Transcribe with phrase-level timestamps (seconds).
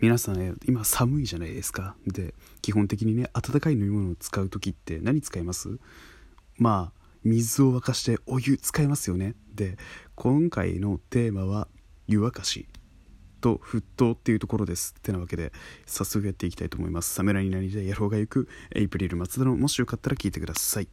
[0.00, 1.96] 皆さんね今寒いじゃないですか。
[2.06, 5.78] で基本的にね温かい飲み物を使う時って何使います？
[6.56, 9.34] まあ水を沸かしてお湯使いますよね。
[9.54, 9.76] で
[10.14, 11.68] 今回のテーマは
[12.06, 12.68] 湯沸かし
[13.40, 14.94] と沸騰っていうところです。
[14.98, 15.52] ってなわけで
[15.86, 17.12] 早速やっていきたいと思います。
[17.12, 20.88] サムライになりでやろうがゆくエイプリル松田のもしよかったら聞いてください。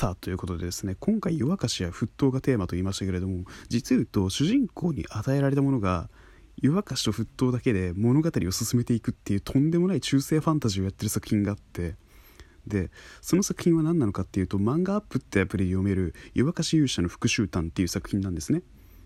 [0.00, 6.08] さあということでですね今回夜明かしや沸騰がテーマと言いましたけれども実言うと主人公に与えられたものが
[6.56, 11.96] 湯沸かしと沸騰だけで物語を進めていくっていうとんでもない中世ファンタジーをやってる作品があって
[12.66, 18.62] でその作品は何なのかっていうと漫画アップってアプリで読める「湯沸かし勇者の復讐譚」っていう作品なんですね。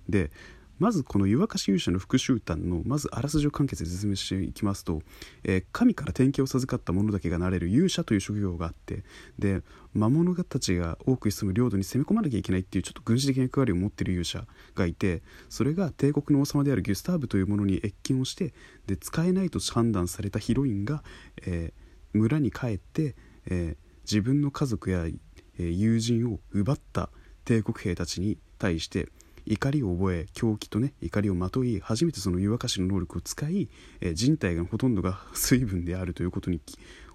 [0.08, 0.30] で
[0.78, 5.02] まずこの湯沸かし勇者の復讐譚のまずあらすじを簡潔で説明していきますと、
[5.44, 9.04] えー、神から典型を授かった者だけがなれる勇者という職業があって
[9.38, 18.52] で魔物たちが多く潜む領土に攻め込まなきゃいけないっていうちょっと軍事的な役割を持っている勇者がいてそれが帝国の王様であるギュスターブというものに謁見をして
[18.86, 21.04] で使えないと判断されたヒロインが、
[21.46, 23.14] えー、村に帰って、
[23.46, 25.12] えー、自分の家族や、え
[25.56, 27.10] 友人を奪った
[27.44, 29.08] 帝国兵たちに対して
[29.46, 33.68] 怒りを覚え狂気とね怒りをまとい初めてその湯沸かしの能力を使い、
[34.00, 36.60] えー、人体がほとんどが水分であるということに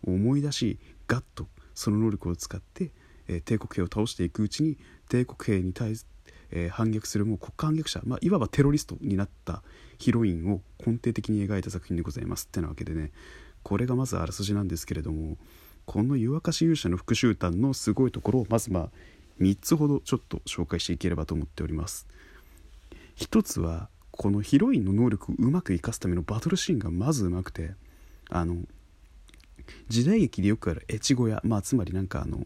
[0.03, 2.91] 思い出しガッとその能力を使って、
[3.27, 4.77] えー、帝国兵を倒していくうちに
[5.09, 6.05] 帝国兵に対し
[6.51, 9.61] え、反逆するもう国家反逆者、まあ、いわばテロリストになった
[9.97, 12.45] ヒロインを根底的に描いた作品でございます。
[12.45, 13.11] ってなわけでね
[13.63, 15.37] これがまずあらすじなんですけれども
[15.85, 18.89] この湯沸かし勇者の復讐譚のすごいところをまずまあ
[19.39, 22.07] 3つほどちょっと紹介していければと思っております。
[23.15, 27.71] 一つはこのヒロインの能力をうまく生かすためのバトルシーンがまずうまくて
[28.29, 28.57] あの
[29.87, 32.45] 時代劇でよくある越後屋まあつまりなんかあの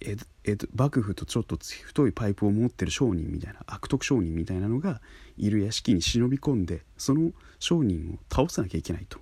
[0.00, 5.00] ええ幕府とちょっと太いパイプを持ってる商人みたいな悪徳商人みたいなのが
[5.36, 9.18] いる屋敷に忍び込んでその商人を倒さなきゃいけないと。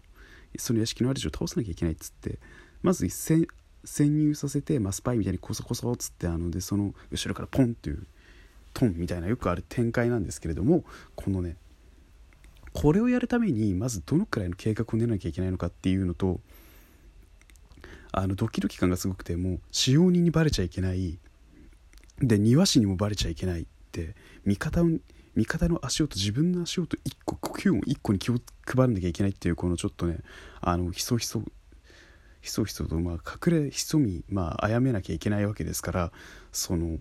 [0.58, 2.38] その屋敷の主を倒さなきゃいけないっつって
[2.82, 3.06] まず
[3.84, 8.06] 潜入させて、まあ、スパイみたいにコソコソっつってあのでその後ろからポンっていう
[8.74, 10.84] トンみたいなよくある展開なんですけれども
[11.14, 11.56] このね
[12.72, 16.40] これをやるためにまずどのくらいの計画を練らなきゃいけないのかっていうのと
[18.12, 21.18] あのドキドキ感がすごくてもう使用人にバレちゃいけない。
[22.18, 24.14] で庭師にもバレちゃいけないって
[24.44, 24.86] 味方を
[25.34, 30.18] 味方の足音自分の足音1個呼吸音1個に気を配らなきゃいけないっていうこのちょっとね
[30.60, 31.42] あのひそひそ
[32.42, 36.12] ひそひそとまあ隠れ潜みまあ殺めなきゃいけないわけですから
[36.50, 36.98] その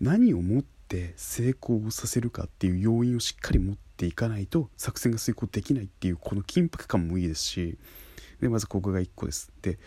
[0.00, 7.76] 何をもって成功させるかっていう要因をしっかり持っていかないと作戦が遂行できないっていうこの緊迫感もいいですし
[8.40, 9.52] でまずここが1個です。
[9.60, 9.78] で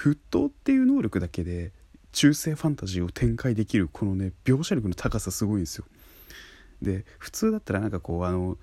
[0.00, 1.72] 沸騰っていう能力だけで
[2.12, 5.84] 中世ファンタジーを展開できるこのね描写力の高さすごいんですよ。
[6.80, 8.56] で普通だったらなんかこうあの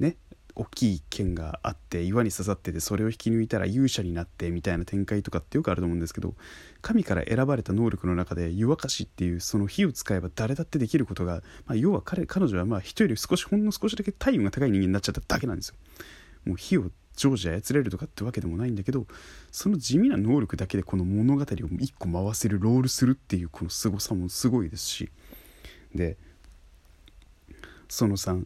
[0.00, 0.16] ね
[0.54, 6.34] 大きい剣があって岩に刺さっててそれを引き抜いたら勇者になってみたいな展開とかってよくあると思うんですけど
[6.82, 15.74] 神から選ばれた能力の中で湯沸かしっていうその火を使えば誰だってできることが、まあ、要は彼彼女はまあ人より少しほんの少しだけ体温が高い人間になっちゃっただけなんですよ。
[16.44, 19.06] もう火を常時操れるとかってわけでもないんだけど
[19.50, 21.44] その地味な能力だけでこの物語を
[21.78, 25.10] 一個回せるロールするっていうこの凄さもすごいですし
[25.94, 26.16] で
[27.88, 28.44] その3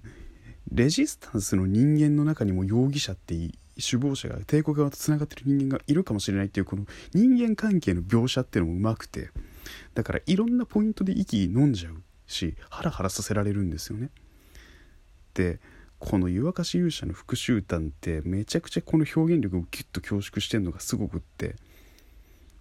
[0.72, 9.30] レジスタンスの人間の中にも容疑者っていい首謀者が帝国側とつながってる人間がいるかもしれないっていうこの人間関係の描写っていうのもうまくて
[9.94, 14.10] だからいろんなポイントで息飲んじゃうしハラハラさせられるんですよね。
[15.34, 15.60] で
[15.98, 21.56] この湯沸かし勇者の復讐譚ってめちゃくちゃこの表現力をギュッと凝縮してるのがすごくって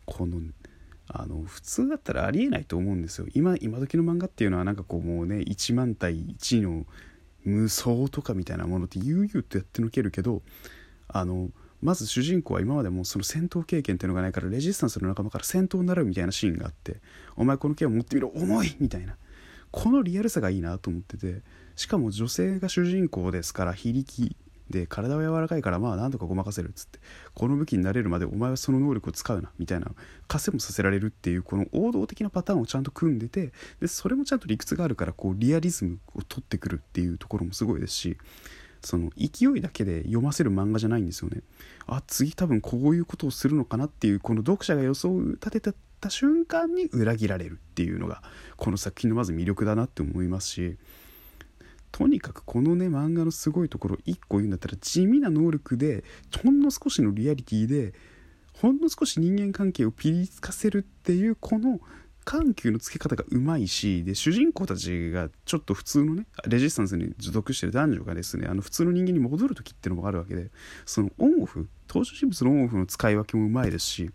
[0.06, 0.40] この
[1.08, 6.86] あの普通だったらありえないと思うんですよ今今時の漫画っていうのはなんかこうもうね1万対1の
[7.46, 10.42] 無双とかみたいなものって悠々とやってのけるけど
[11.08, 11.50] あの
[11.82, 16.98] まず主人公は今までもその戦闘経験っていうのがないからレジスタンスの仲間から戦闘を習うみたいなシーンがあって
[17.38, 19.16] 「お前この剣を持ってみろ重い!」みたいな
[19.72, 21.42] このリアルさがいいなと思ってて
[21.76, 24.36] しかも女性が主人公ですから非力
[24.70, 27.00] で体は柔らかいからまあなんとかごまかせるっつって
[27.34, 29.88] この武器になれるまでお前はその能力を使うなみたいな
[30.28, 38.18] 稼もさせられるっていうこの王道的なパターンをちゃんと組んでてでそれもちゃんと理屈があるからこうリアリズムを取ってくるっていうところもすごいですし
[38.82, 41.42] その勢いだけで読ませる漫画じゃないんですよね。
[41.88, 48.22] あ次多分こういうことをするのかなっていうこの読者が予想を立てた瞬間に裏切られるっていうのが
[48.58, 50.78] この作品のまず魅力だなって思いますし
[51.96, 56.04] とにかくこのね漫画のすごいところ1個言うんだったら地味な能力で
[56.44, 57.94] ほんの少しのリアリティで
[58.52, 61.80] ほんの少し人間関係をピリつかせるっていうこの
[62.26, 70.52] 緩急のつけ方がうまいしで主人公たちがちょっと普通のねレジスタンスに属してる男女がですねあの普通の人間に戻る時っていうのもあるわけで
[70.86, 74.12] そのオンオフ登場人物のオンオフの使い分けもうまいですし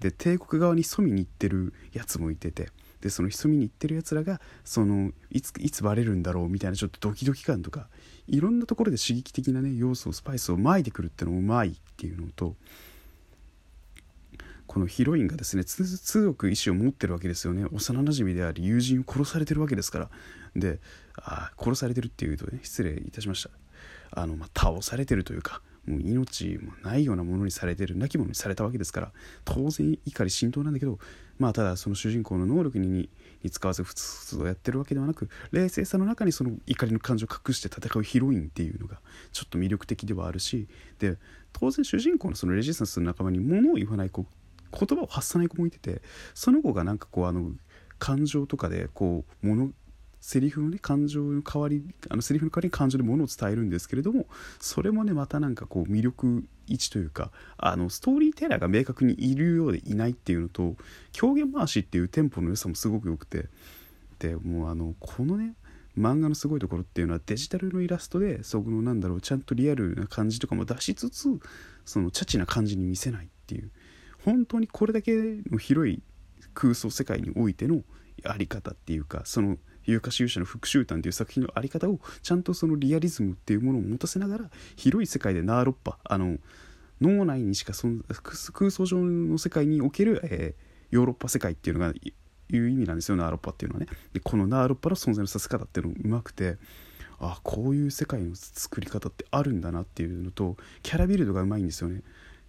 [0.00, 7.88] で帝国側に潜みに行ってるやつもいててでその潜みに行ってるやつらがそのいついつバレるんだろうみたいなちょっとドキドキ感とか
[8.26, 12.56] いろんなところで刺激的なね要素をスパイスをまいてくるってのもうまいっていうのと
[14.66, 17.64] このヒロインがですね強く意志を持ってるわけですよね。
[17.72, 20.10] 幼なじみであり友人を殺されてるわけですから。
[20.54, 20.78] で
[21.16, 23.50] あ殺されてるっていうとね失礼いたしました。
[24.10, 29.12] あの、まあ、倒されてるというかもう命もないようなものにされてる亡き者にされたわけですから
[29.44, 30.98] 当然怒り心頭なんだけど
[31.38, 33.08] まあただその主人公の能力に
[33.42, 39.00] に使わず普通やってるわけではなく冷静さの中にその怒りの感情を隠して戦うヒロインっていうのが
[39.32, 40.66] ちょっと魅力的ではあるし
[40.98, 41.16] で
[41.52, 44.26] 当然主人公のそのレジスタンスの仲間に物を言わない子
[44.72, 46.02] 言葉を発さない子もいてて
[46.34, 47.52] その子がなんかこうあの
[47.98, 49.70] 感情とかでこう物
[50.20, 54.26] セリフのね感情の代わりあのセリフの代わりに感情でものを伝えるんですけれども
[54.60, 60.76] それもねまたなんかこう魅力1というかあのストーリーテラーが明確にいるようでいないっていうのと
[61.12, 63.46] 狂言回しっていうテンポの良さもすごく良くて
[64.18, 65.54] でもうあのこのね
[65.96, 71.28] 漫画のすごいところっていうのはデジタルのイラストでそこのなんだろうちゃんとリアルな感じとかも出しつつ
[71.84, 73.70] そのチャチな感じに見せないっていう
[74.24, 75.12] 本当にこれだけ
[75.50, 76.02] の広い
[76.54, 77.82] 空想世界においての
[78.24, 86.36] あり方っていうかその有価勇者の復讐譚という作品の在り方をちゃんとそのリアリズムっていうものを持たせながら広い世界でナーロッパあの
[87.00, 87.88] 脳内にしかそ
[88.52, 91.94] 空想上の世界における、えー、ヨーロッパ世界っていうのが
[92.50, 93.90] いう意味なんですよナーロッパっていうのはね。
[94.12, 96.58] でこのナーロッパの存在のさせ方っていうのうまくて
[97.18, 102.02] あこういう世界の作り方ってあるんだなっていうのとキャラビルドがうまいんですよね。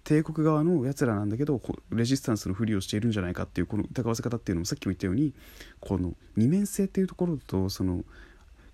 [0.03, 1.61] 帝国側のやつらなんだけど
[1.91, 5.33] レジスタンスのふりをしているんじゃないかっていうこの疑わせ方っていうのもさっきも言ったように
[5.79, 8.03] この二面性っていうところとその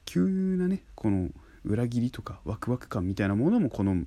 [0.05, 1.29] 急なねこの
[1.65, 4.05] 裏切りとかワクワク感みたいなものもこの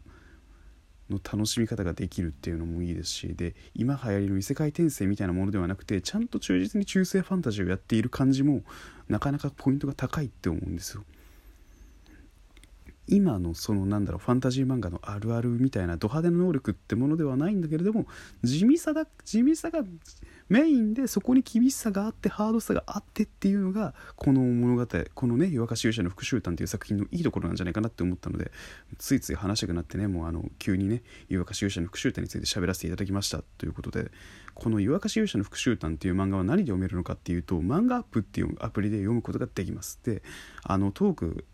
[1.11, 8.63] の楽しみ方ができるっていうのもいいですしで今流行りの異世界転生みたいなものではなくてちゃんと忠実に中世ファンタジーをやっている感じも
[9.09, 11.05] なかなかポイントが高いって思うんですよ。
[13.09, 18.07] 今のそのなんだろうファンタジー漫画のあるあるみたいなド派手な能力ってものではないんだけれども
[18.45, 19.83] 地味さだ地味さが
[20.49, 28.53] メインでそこに厳しさがあってハードさがあってっていうのがこの物語このね「夜明かし勇者の復讐譚」っていう作品のいいところなんじゃないかなって思ったので
[28.99, 34.11] ついつい話したくなってねもうあの急にね「夜明かし勇者の復讐譚」について喋らせていただきましたということで
[34.55, 40.01] この「夜明かし勇者の復讐譚」っていう漫画は何で読めるのかっていうと漫画アップっていうアプリで読むことができます。
[40.05, 40.23] で
[40.63, 41.45] あのトーク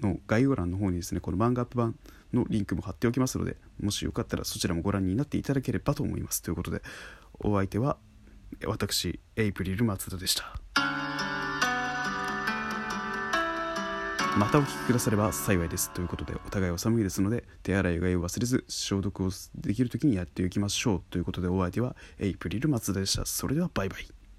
[0.00, 1.96] の概要欄の方にですねこの漫画アップ版
[2.32, 6.42] のリンクも貼っておきますのでもしよかったらそちらもご覧になっていただければと思います。
[6.42, 6.82] ということで
[7.40, 7.96] お相手は
[8.66, 10.60] 私エイプリル松田でした。
[14.38, 15.90] またお聞きくだされば幸いです。
[15.90, 21.02] ということでお互いお寒いですので手洗いうがいを忘れず消毒をできる時にやっていきましょう。
[21.10, 23.26] ということでお相手はエイプリル松田でした。
[23.26, 24.19] それではバイバイ。